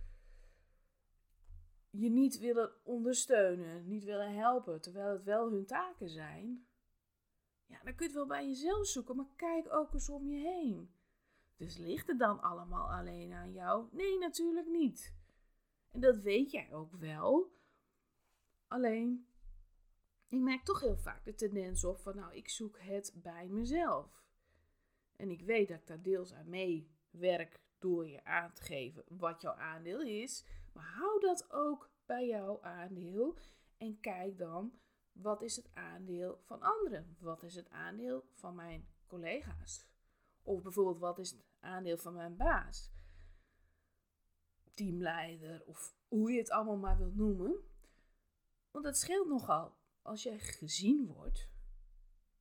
Je 1.89 2.09
niet 2.09 2.39
willen 2.39 2.85
ondersteunen, 2.85 3.87
niet 3.87 4.03
willen 4.03 4.33
helpen, 4.33 4.81
terwijl 4.81 5.11
het 5.11 5.23
wel 5.23 5.51
hun 5.51 5.65
taken 5.65 6.09
zijn. 6.09 6.67
Ja, 7.65 7.83
dan 7.83 7.95
kun 7.95 8.07
je 8.07 8.11
het 8.11 8.13
wel 8.13 8.27
bij 8.27 8.47
jezelf 8.47 8.87
zoeken, 8.87 9.15
maar 9.15 9.35
kijk 9.35 9.73
ook 9.73 9.93
eens 9.93 10.09
om 10.09 10.27
je 10.27 10.37
heen. 10.37 10.93
Dus 11.55 11.77
ligt 11.77 12.07
het 12.07 12.19
dan 12.19 12.41
allemaal 12.41 12.91
alleen 12.91 13.33
aan 13.33 13.53
jou? 13.53 13.87
Nee, 13.91 14.17
natuurlijk 14.17 14.67
niet. 14.67 15.15
En 15.91 15.99
dat 15.99 16.17
weet 16.17 16.51
jij 16.51 16.73
ook 16.73 16.95
wel. 16.95 17.51
Alleen, 18.67 19.27
ik 20.27 20.39
merk 20.39 20.63
toch 20.63 20.79
heel 20.79 20.97
vaak 20.97 21.25
de 21.25 21.33
tendens 21.33 21.83
op 21.83 21.99
van, 21.99 22.15
nou, 22.15 22.35
ik 22.35 22.49
zoek 22.49 22.79
het 22.79 23.13
bij 23.15 23.47
mezelf. 23.47 24.23
En 25.15 25.29
ik 25.29 25.41
weet 25.41 25.67
dat 25.67 25.79
ik 25.79 25.87
daar 25.87 26.01
deels 26.01 26.33
aan 26.33 26.49
meewerk 27.11 27.59
door 27.79 28.07
je 28.07 28.23
aan 28.23 28.53
te 28.53 28.61
geven 28.61 29.03
wat 29.07 29.41
jouw 29.41 29.53
aandeel 29.53 30.01
is. 30.01 30.45
Maar 30.73 30.93
hou 30.95 31.19
dat 31.19 31.51
ook 31.51 31.89
bij 32.05 32.27
jouw 32.27 32.61
aandeel 32.61 33.37
en 33.77 33.99
kijk 33.99 34.37
dan 34.37 34.79
wat 35.11 35.41
is 35.41 35.55
het 35.55 35.69
aandeel 35.73 36.39
van 36.43 36.61
anderen? 36.61 37.17
Wat 37.19 37.43
is 37.43 37.55
het 37.55 37.69
aandeel 37.69 38.25
van 38.33 38.55
mijn 38.55 38.87
collega's? 39.07 39.87
Of 40.43 40.61
bijvoorbeeld 40.61 40.99
wat 40.99 41.19
is 41.19 41.31
het 41.31 41.45
aandeel 41.59 41.97
van 41.97 42.13
mijn 42.13 42.35
baas? 42.35 42.91
Teamleider 44.73 45.63
of 45.65 45.95
hoe 46.07 46.31
je 46.31 46.37
het 46.37 46.51
allemaal 46.51 46.77
maar 46.77 46.97
wilt 46.97 47.15
noemen. 47.15 47.55
Want 48.71 48.85
het 48.85 48.97
scheelt 48.97 49.27
nogal 49.27 49.75
als 50.01 50.23
jij 50.23 50.39
gezien 50.39 51.07
wordt, 51.07 51.49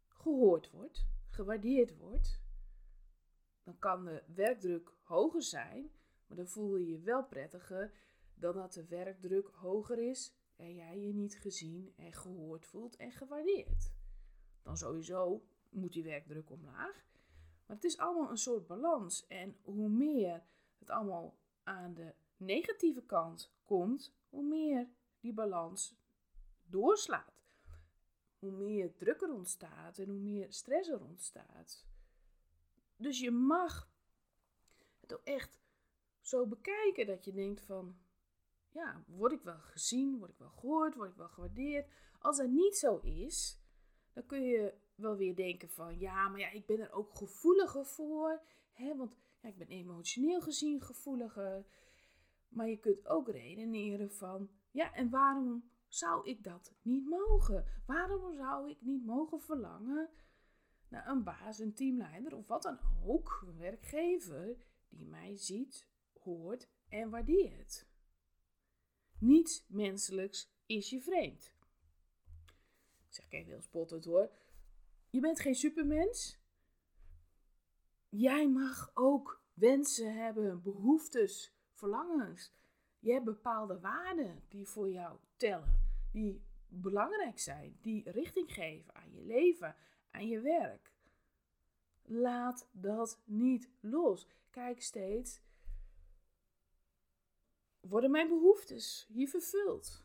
gehoord 0.09 0.71
wordt, 0.71 1.07
gewaardeerd 1.29 1.97
wordt. 1.97 2.41
Dan 3.63 3.79
kan 3.79 4.05
de 4.05 4.23
werkdruk 4.35 4.93
hoger 5.03 5.43
zijn, 5.43 5.91
maar 6.27 6.37
dan 6.37 6.49
voel 6.49 6.77
je 6.77 6.91
je 6.91 7.01
wel 7.01 7.25
prettiger 7.25 7.93
dan 8.35 8.55
dat 8.55 8.73
de 8.73 8.85
werkdruk 8.85 9.47
hoger 9.47 9.99
is 9.99 10.35
en 10.57 10.75
jij 10.75 10.99
je 10.99 11.13
niet 11.13 11.39
gezien 11.39 11.93
en 11.97 12.13
gehoord 12.13 12.67
voelt 12.67 12.97
en 12.97 13.13
gewaardeerd. 13.13 13.93
Dan 14.63 14.77
sowieso 14.77 15.43
moet 15.69 15.93
die 15.93 16.05
werkdruk 16.05 16.51
omlaag. 16.51 17.05
Maar 17.67 17.77
het 17.77 17.85
is 17.85 17.99
allemaal 17.99 18.31
een 18.31 18.39
soort 18.39 18.67
balans. 18.67 19.27
En 19.27 19.57
hoe 19.63 19.89
meer 19.89 20.43
het 20.79 20.91
allemaal 20.91 21.39
aan 21.63 21.95
de 21.95 22.15
negatieve 22.37 23.03
kant 23.03 23.53
komt, 23.65 24.15
hoe 24.29 24.45
meer 24.45 24.89
die 25.21 25.33
balans 25.33 25.95
doorslaat. 26.67 27.49
Hoe 28.39 28.51
meer 28.51 28.97
druk 28.97 29.21
er 29.21 29.33
ontstaat 29.33 29.99
en 29.99 30.09
hoe 30.09 30.19
meer 30.19 30.53
stress 30.53 30.89
er 30.89 31.01
ontstaat. 31.01 31.85
Dus 33.01 33.21
je 33.21 33.31
mag 33.31 33.91
het 35.01 35.15
ook 35.15 35.25
echt 35.25 35.61
zo 36.21 36.47
bekijken 36.47 37.07
dat 37.07 37.25
je 37.25 37.33
denkt 37.33 37.61
van, 37.61 37.99
ja, 38.69 39.05
word 39.07 39.33
ik 39.33 39.43
wel 39.43 39.59
gezien, 39.59 40.19
word 40.19 40.31
ik 40.31 40.39
wel 40.39 40.51
gehoord, 40.51 40.95
word 40.95 41.11
ik 41.11 41.17
wel 41.17 41.29
gewaardeerd? 41.29 41.91
Als 42.19 42.37
dat 42.37 42.51
niet 42.51 42.77
zo 42.77 42.99
is, 42.99 43.61
dan 44.13 44.27
kun 44.27 44.43
je 44.43 44.75
wel 44.95 45.17
weer 45.17 45.37
denken 45.37 45.71
van, 45.71 45.99
ja, 45.99 46.29
maar 46.29 46.41
ja, 46.41 46.51
ik 46.51 46.67
ben 46.67 46.81
er 46.81 46.93
ook 46.93 47.15
gevoeliger 47.15 47.87
voor, 47.87 48.43
hè, 48.73 48.97
want 48.97 49.17
ja, 49.41 49.49
ik 49.49 49.59
ben 49.59 49.69
emotioneel 49.69 50.41
gezien 50.41 50.81
gevoeliger. 50.81 51.67
Maar 52.49 52.69
je 52.69 52.79
kunt 52.79 53.07
ook 53.07 53.29
redeneren 53.29 54.13
van, 54.13 54.51
ja, 54.71 54.95
en 54.95 55.11
waarom 55.11 55.71
zou 55.89 56.29
ik 56.29 56.45
dat 56.45 56.75
niet 56.83 57.09
mogen? 57.09 57.65
Waarom 57.87 58.33
zou 58.35 58.71
ik 58.71 58.81
niet 58.81 59.05
mogen 59.05 59.41
verlangen 59.41 60.11
naar 60.91 61.09
een 61.09 61.25
baas, 61.25 61.59
een 61.59 61.75
teamleider 61.75 62.37
of 62.37 62.47
wat 62.47 62.63
dan 62.63 62.79
ook, 63.05 63.45
een 63.47 63.59
werkgever 63.59 64.57
die 64.89 65.07
mij 65.07 65.37
ziet, 65.37 65.87
hoort 66.19 66.69
en 66.89 67.11
waardeert? 67.11 67.87
Niets 69.19 69.65
menselijks 69.69 70.53
is 70.67 70.91
je 70.91 71.01
vreemd. 71.01 71.55
Ik 73.07 73.15
zeg 73.17 73.25
ik 73.25 73.33
even 73.33 73.51
heel 73.51 73.61
spottend 73.61 74.05
hoor. 74.05 74.31
Je 75.11 75.21
bent 75.21 75.41
geen 75.41 75.55
supermens. 75.55 76.39
Jij 78.09 78.49
mag 78.49 78.91
ook 78.95 79.45
wensen 79.55 80.15
hebben, 80.15 80.63
behoeftes, 80.63 81.55
verlangens. 81.73 82.53
Je 82.99 83.13
hebt 83.13 83.25
bepaalde 83.25 83.81
waarden 83.81 84.43
die 84.49 84.69
voor 84.69 84.91
jou 84.91 85.19
tellen, 85.37 85.81
die 86.13 86.45
belangrijk 86.69 87.39
zijn, 87.39 87.79
die 87.81 88.11
richting 88.11 88.53
geven 88.53 88.95
aan 88.95 89.13
je 89.13 89.23
leven, 89.23 89.77
aan 90.11 90.29
je 90.29 90.41
werk. 90.41 90.93
Laat 92.03 92.69
dat 92.73 93.21
niet 93.25 93.71
los. 93.81 94.27
Kijk 94.51 94.83
steeds 94.83 95.41
worden 97.81 98.11
mijn 98.11 98.29
behoeftes 98.29 99.07
hier 99.09 99.29
vervuld? 99.29 100.05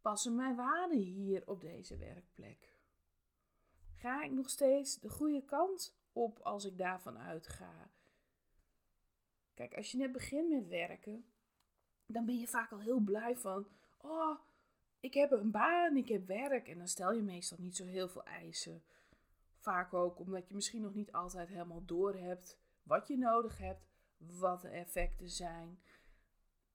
Passen 0.00 0.34
mijn 0.34 0.56
waarden 0.56 0.98
hier 0.98 1.42
op 1.46 1.60
deze 1.60 1.96
werkplek? 1.96 2.76
Ga 3.94 4.22
ik 4.22 4.30
nog 4.30 4.50
steeds 4.50 4.98
de 4.98 5.08
goede 5.08 5.44
kant 5.44 5.96
op 6.12 6.38
als 6.38 6.64
ik 6.64 6.78
daarvan 6.78 7.18
uitga? 7.18 7.90
Kijk, 9.54 9.76
als 9.76 9.90
je 9.90 9.98
net 9.98 10.12
begint 10.12 10.48
met 10.48 10.68
werken, 10.68 11.24
dan 12.06 12.24
ben 12.24 12.38
je 12.38 12.46
vaak 12.46 12.72
al 12.72 12.80
heel 12.80 13.00
blij 13.00 13.36
van: 13.36 13.66
oh, 13.96 14.38
ik 15.00 15.14
heb 15.14 15.30
een 15.30 15.50
baan, 15.50 15.96
ik 15.96 16.08
heb 16.08 16.26
werk. 16.26 16.68
En 16.68 16.78
dan 16.78 16.88
stel 16.88 17.12
je 17.12 17.22
meestal 17.22 17.58
niet 17.60 17.76
zo 17.76 17.84
heel 17.84 18.08
veel 18.08 18.24
eisen. 18.24 18.82
Vaak 19.56 19.94
ook 19.94 20.18
omdat 20.18 20.48
je 20.48 20.54
misschien 20.54 20.82
nog 20.82 20.94
niet 20.94 21.12
altijd 21.12 21.48
helemaal 21.48 21.84
door 21.84 22.14
hebt 22.14 22.58
wat 22.82 23.08
je 23.08 23.18
nodig 23.18 23.58
hebt, 23.58 23.88
wat 24.16 24.60
de 24.60 24.68
effecten 24.68 25.28
zijn. 25.28 25.80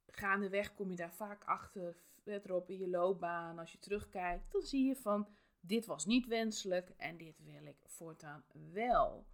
Gaandeweg 0.07 0.73
kom 0.73 0.89
je 0.89 0.95
daar 0.95 1.13
vaak 1.13 1.43
achter, 1.43 1.97
verderop 2.19 2.69
in 2.69 2.77
je 2.77 2.89
loopbaan. 2.89 3.59
Als 3.59 3.71
je 3.71 3.79
terugkijkt, 3.79 4.51
dan 4.51 4.61
zie 4.61 4.87
je 4.87 4.95
van 4.95 5.27
dit 5.59 5.85
was 5.85 6.05
niet 6.05 6.27
wenselijk 6.27 6.89
en 6.89 7.17
dit 7.17 7.39
wil 7.43 7.65
ik 7.65 7.77
voortaan 7.85 8.43
wel. 8.71 9.27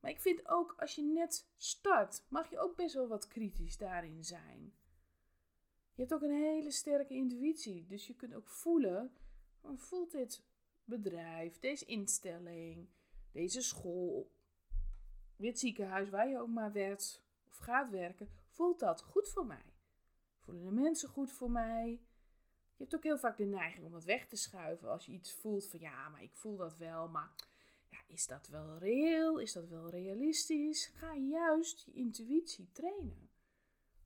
Maar 0.00 0.10
ik 0.10 0.20
vind 0.20 0.48
ook 0.48 0.74
als 0.78 0.94
je 0.94 1.02
net 1.02 1.50
start, 1.56 2.24
mag 2.28 2.50
je 2.50 2.58
ook 2.58 2.76
best 2.76 2.94
wel 2.94 3.08
wat 3.08 3.26
kritisch 3.26 3.76
daarin 3.76 4.24
zijn. 4.24 4.74
Je 5.94 6.00
hebt 6.00 6.14
ook 6.14 6.22
een 6.22 6.42
hele 6.42 6.70
sterke 6.70 7.14
intuïtie, 7.14 7.86
dus 7.86 8.06
je 8.06 8.14
kunt 8.14 8.34
ook 8.34 8.48
voelen, 8.48 9.12
voelt 9.74 10.10
dit 10.10 10.42
bedrijf, 10.84 11.58
deze 11.58 11.84
instelling, 11.84 12.88
deze 13.32 13.62
school, 13.62 14.32
dit 15.36 15.58
ziekenhuis 15.58 16.10
waar 16.10 16.28
je 16.28 16.38
ook 16.38 16.48
maar 16.48 16.72
werkt 16.72 17.22
of 17.46 17.56
gaat 17.56 17.90
werken, 17.90 18.28
voelt 18.48 18.78
dat 18.78 19.02
goed 19.02 19.28
voor 19.28 19.46
mij? 19.46 19.72
Voelen 20.38 20.64
de 20.64 20.70
mensen 20.70 21.08
goed 21.08 21.32
voor 21.32 21.50
mij? 21.50 21.88
Je 22.76 22.82
hebt 22.82 22.94
ook 22.94 23.02
heel 23.02 23.18
vaak 23.18 23.36
de 23.36 23.44
neiging 23.44 23.84
om 23.84 23.92
dat 23.92 24.04
weg 24.04 24.26
te 24.26 24.36
schuiven 24.36 24.90
als 24.90 25.06
je 25.06 25.12
iets 25.12 25.32
voelt 25.32 25.66
van 25.66 25.80
ja, 25.80 26.08
maar 26.08 26.22
ik 26.22 26.34
voel 26.34 26.56
dat 26.56 26.76
wel, 26.76 27.08
maar 27.08 27.34
ja, 27.90 27.98
is 28.06 28.26
dat 28.26 28.48
wel 28.48 28.78
reëel? 28.78 29.38
Is 29.38 29.52
dat 29.52 29.68
wel 29.68 29.90
realistisch? 29.90 30.86
Ga 30.86 31.16
juist 31.16 31.80
je 31.80 31.92
intuïtie 31.92 32.68
trainen. 32.72 33.23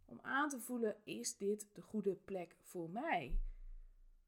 Om 0.08 0.18
aan 0.22 0.48
te 0.48 0.60
voelen, 0.60 0.96
is 1.04 1.36
dit 1.36 1.68
de 1.74 1.80
goede 1.80 2.14
plek 2.14 2.56
voor 2.60 2.90
mij? 2.90 3.40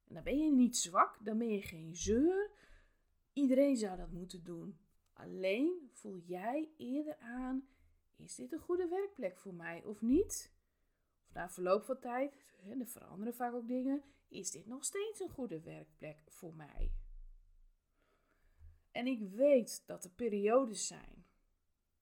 En 0.07 0.15
dan 0.15 0.25
ben 0.25 0.39
je 0.39 0.53
niet 0.53 0.77
zwak, 0.77 1.25
dan 1.25 1.39
ben 1.39 1.49
je 1.49 1.63
geen 1.63 1.97
zeur. 1.97 2.51
Iedereen 3.33 3.77
zou 3.77 3.97
dat 3.97 4.11
moeten 4.11 4.45
doen. 4.45 4.79
Alleen 5.13 5.91
voel 5.93 6.19
jij 6.19 6.71
eerder 6.77 7.19
aan: 7.19 7.69
is 8.17 8.35
dit 8.35 8.53
een 8.53 8.61
goede 8.61 8.89
werkplek 8.89 9.39
voor 9.39 9.55
mij 9.55 9.85
of 9.85 10.01
niet? 10.01 10.53
Of 11.27 11.33
na 11.33 11.51
verloop 11.51 11.85
van 11.85 11.99
tijd, 12.01 12.35
er 12.81 12.87
veranderen 12.87 13.35
vaak 13.35 13.55
ook 13.55 13.69
dingen, 13.69 14.03
is 14.29 14.51
dit 14.51 14.67
nog 14.67 14.85
steeds 14.85 15.21
een 15.21 15.31
goede 15.31 15.61
werkplek 15.61 16.23
voor 16.29 16.55
mij? 16.55 16.93
En 18.91 19.07
ik 19.07 19.21
weet 19.21 19.83
dat 19.87 20.05
er 20.05 20.11
periodes 20.11 20.87
zijn 20.87 21.25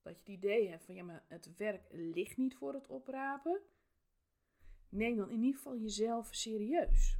dat 0.09 0.25
je 0.25 0.31
het 0.31 0.43
idee 0.43 0.69
hebt 0.69 0.83
van 0.83 0.95
ja, 0.95 1.03
maar 1.03 1.25
het 1.27 1.55
werk 1.57 1.87
ligt 1.91 2.37
niet 2.37 2.55
voor 2.55 2.73
het 2.73 2.87
oprapen. 2.87 3.61
Neem 4.89 5.15
dan 5.15 5.29
in 5.29 5.41
ieder 5.41 5.55
geval 5.55 5.77
jezelf 5.77 6.29
serieus. 6.31 7.17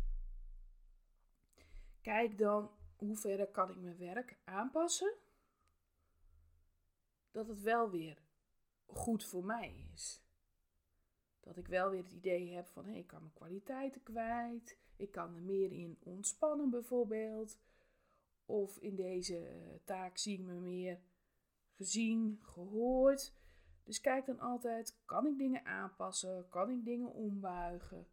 Kijk 2.02 2.38
dan 2.38 2.72
hoe 2.96 3.18
ver 3.18 3.48
kan 3.48 3.70
ik 3.70 3.76
mijn 3.76 3.98
werk 3.98 4.38
aanpassen 4.44 5.14
dat 7.32 7.48
het 7.48 7.62
wel 7.62 7.90
weer 7.90 8.24
goed 8.86 9.26
voor 9.26 9.46
mij 9.46 9.86
is. 9.94 10.24
Dat 11.40 11.58
ik 11.58 11.68
wel 11.68 11.90
weer 11.90 12.04
het 12.04 12.12
idee 12.12 12.52
heb 12.52 12.68
van 12.68 12.86
hé, 12.86 12.98
ik 12.98 13.08
kan 13.08 13.22
mijn 13.22 13.34
kwaliteiten 13.34 14.04
kwijt. 14.04 14.78
Ik 14.96 15.12
kan 15.12 15.36
er 15.36 15.42
meer 15.42 15.72
in 15.72 15.98
ontspannen 16.04 16.70
bijvoorbeeld. 16.70 17.60
Of 18.46 18.78
in 18.78 18.96
deze 18.96 19.38
eh, 19.38 19.80
taak 19.84 20.18
zie 20.18 20.40
ik 20.40 20.46
me 20.46 20.54
meer 20.54 21.00
gezien, 21.80 22.40
gehoord. 22.42 23.34
Dus 23.84 24.02
kijk 24.02 24.26
dan 24.26 24.40
altijd, 24.40 25.02
kan 25.06 25.26
ik 25.26 25.38
dingen 25.38 25.66
aanpassen? 25.66 26.50
Kan 26.50 26.70
ik 26.70 26.86
dingen 26.86 27.14
ombuigen? 27.14 28.08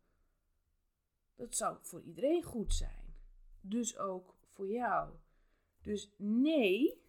Dat 1.35 1.57
zou 1.57 1.77
voor 1.81 2.03
iedereen 2.03 2.43
goed 2.43 2.75
zijn. 2.75 3.15
Dus 3.61 3.99
ook 3.99 4.35
voor 4.49 4.69
jou. 4.71 5.15
Dus 5.83 6.15
nee, 6.17 7.05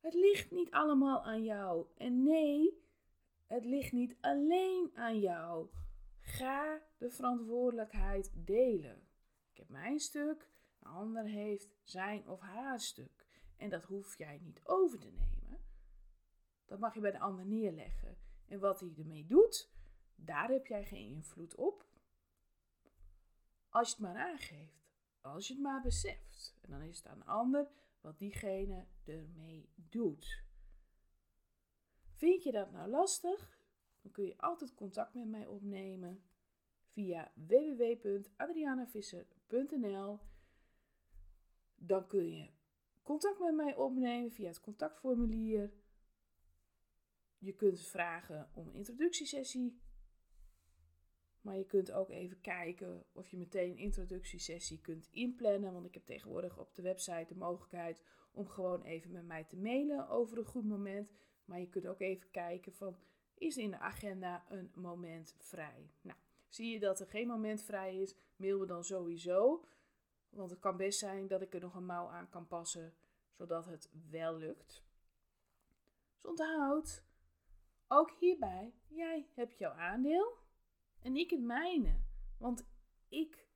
het 0.00 0.14
ligt 0.14 0.50
niet 0.50 0.70
allemaal 0.70 1.24
aan 1.24 1.44
jou. 1.44 1.86
En 1.96 2.22
nee, 2.22 2.84
het 3.46 3.64
ligt 3.64 3.92
niet 3.92 4.16
alleen 4.20 4.90
aan 4.94 5.20
jou. 5.20 5.68
Ga 6.20 6.82
de 6.98 7.10
verantwoordelijkheid 7.10 8.32
delen. 8.34 9.08
Ik 9.50 9.56
heb 9.56 9.68
mijn 9.68 10.00
stuk, 10.00 10.50
een 10.78 10.90
ander 10.90 11.24
heeft 11.24 11.74
zijn 11.82 12.28
of 12.28 12.40
haar 12.40 12.80
stuk. 12.80 13.28
En 13.60 13.68
dat 13.68 13.84
hoef 13.84 14.18
jij 14.18 14.38
niet 14.38 14.60
over 14.64 14.98
te 14.98 15.10
nemen. 15.10 15.60
Dat 16.64 16.78
mag 16.78 16.94
je 16.94 17.00
bij 17.00 17.10
de 17.10 17.18
ander 17.18 17.46
neerleggen. 17.46 18.18
En 18.46 18.58
wat 18.58 18.80
hij 18.80 18.94
ermee 18.96 19.26
doet, 19.26 19.72
daar 20.14 20.48
heb 20.48 20.66
jij 20.66 20.84
geen 20.84 21.08
invloed 21.08 21.54
op. 21.54 21.88
Als 23.68 23.88
je 23.88 23.94
het 23.94 24.04
maar 24.04 24.16
aangeeft, 24.16 24.92
als 25.20 25.46
je 25.46 25.52
het 25.52 25.62
maar 25.62 25.82
beseft. 25.82 26.56
En 26.60 26.70
dan 26.70 26.82
is 26.82 26.96
het 26.96 27.06
aan 27.06 27.18
de 27.18 27.24
ander 27.24 27.70
wat 28.00 28.18
diegene 28.18 28.86
ermee 29.04 29.70
doet. 29.74 30.44
Vind 32.12 32.42
je 32.42 32.52
dat 32.52 32.72
nou 32.72 32.88
lastig? 32.88 33.58
Dan 34.02 34.10
kun 34.10 34.26
je 34.26 34.38
altijd 34.38 34.74
contact 34.74 35.14
met 35.14 35.28
mij 35.28 35.46
opnemen 35.46 36.22
via 36.86 37.32
www.adrianavisser.nl. 37.34 40.18
Dan 41.76 42.06
kun 42.06 42.36
je 42.36 42.50
contact 43.02 43.38
met 43.38 43.54
mij 43.54 43.76
opnemen 43.76 44.30
via 44.30 44.46
het 44.48 44.60
contactformulier. 44.60 45.72
Je 47.38 47.52
kunt 47.52 47.80
vragen 47.80 48.50
om 48.54 48.66
een 48.66 48.74
introductiesessie 48.74 49.80
maar 51.40 51.56
je 51.56 51.66
kunt 51.66 51.92
ook 51.92 52.10
even 52.10 52.40
kijken 52.40 53.04
of 53.12 53.28
je 53.28 53.36
meteen 53.36 53.70
een 53.70 53.78
introductiesessie 53.78 54.80
kunt 54.80 55.08
inplannen. 55.10 55.72
Want 55.72 55.86
ik 55.86 55.94
heb 55.94 56.04
tegenwoordig 56.04 56.58
op 56.58 56.74
de 56.74 56.82
website 56.82 57.26
de 57.28 57.36
mogelijkheid 57.36 58.02
om 58.32 58.48
gewoon 58.48 58.82
even 58.82 59.10
met 59.10 59.26
mij 59.26 59.44
te 59.44 59.56
mailen 59.56 60.08
over 60.08 60.38
een 60.38 60.44
goed 60.44 60.64
moment. 60.64 61.12
Maar 61.44 61.60
je 61.60 61.68
kunt 61.68 61.86
ook 61.86 62.00
even 62.00 62.30
kijken 62.30 62.72
van, 62.72 62.96
is 63.34 63.56
in 63.56 63.70
de 63.70 63.78
agenda 63.78 64.44
een 64.48 64.70
moment 64.74 65.34
vrij? 65.38 65.90
Nou, 66.00 66.18
zie 66.48 66.72
je 66.72 66.80
dat 66.80 67.00
er 67.00 67.06
geen 67.06 67.26
moment 67.26 67.62
vrij 67.62 67.96
is, 67.96 68.16
mail 68.36 68.58
me 68.58 68.66
dan 68.66 68.84
sowieso. 68.84 69.64
Want 70.30 70.50
het 70.50 70.58
kan 70.60 70.76
best 70.76 70.98
zijn 70.98 71.26
dat 71.26 71.42
ik 71.42 71.54
er 71.54 71.60
nog 71.60 71.74
een 71.74 71.86
mouw 71.86 72.08
aan 72.08 72.28
kan 72.28 72.46
passen, 72.46 72.94
zodat 73.30 73.66
het 73.66 73.90
wel 74.10 74.36
lukt. 74.36 74.84
Dus 76.14 76.26
onthoud, 76.26 77.04
ook 77.88 78.10
hierbij, 78.18 78.74
jij 78.88 79.28
hebt 79.34 79.58
jouw 79.58 79.72
aandeel. 79.72 80.38
En 80.98 81.16
ik 81.16 81.30
het 81.30 81.42
mijne. 81.42 82.00
Want 82.38 82.66
ik 83.08 83.48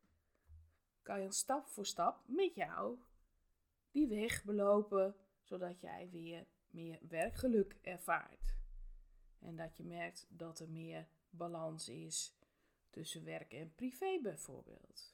kan 1.02 1.20
je 1.20 1.32
stap 1.32 1.66
voor 1.66 1.87
stap 1.87 2.22
met 2.26 2.54
jou 2.54 2.98
die 3.90 4.08
weg 4.08 4.44
belopen, 4.44 5.16
zodat 5.42 5.80
jij 5.80 6.08
weer 6.10 6.46
meer 6.70 6.98
werkgeluk 7.08 7.76
ervaart. 7.82 8.56
En 9.38 9.56
dat 9.56 9.76
je 9.76 9.84
merkt 9.84 10.26
dat 10.28 10.58
er 10.58 10.70
meer 10.70 11.08
balans 11.30 11.88
is 11.88 12.38
tussen 12.90 13.24
werk 13.24 13.52
en 13.52 13.74
privé 13.74 14.18
bijvoorbeeld. 14.22 15.13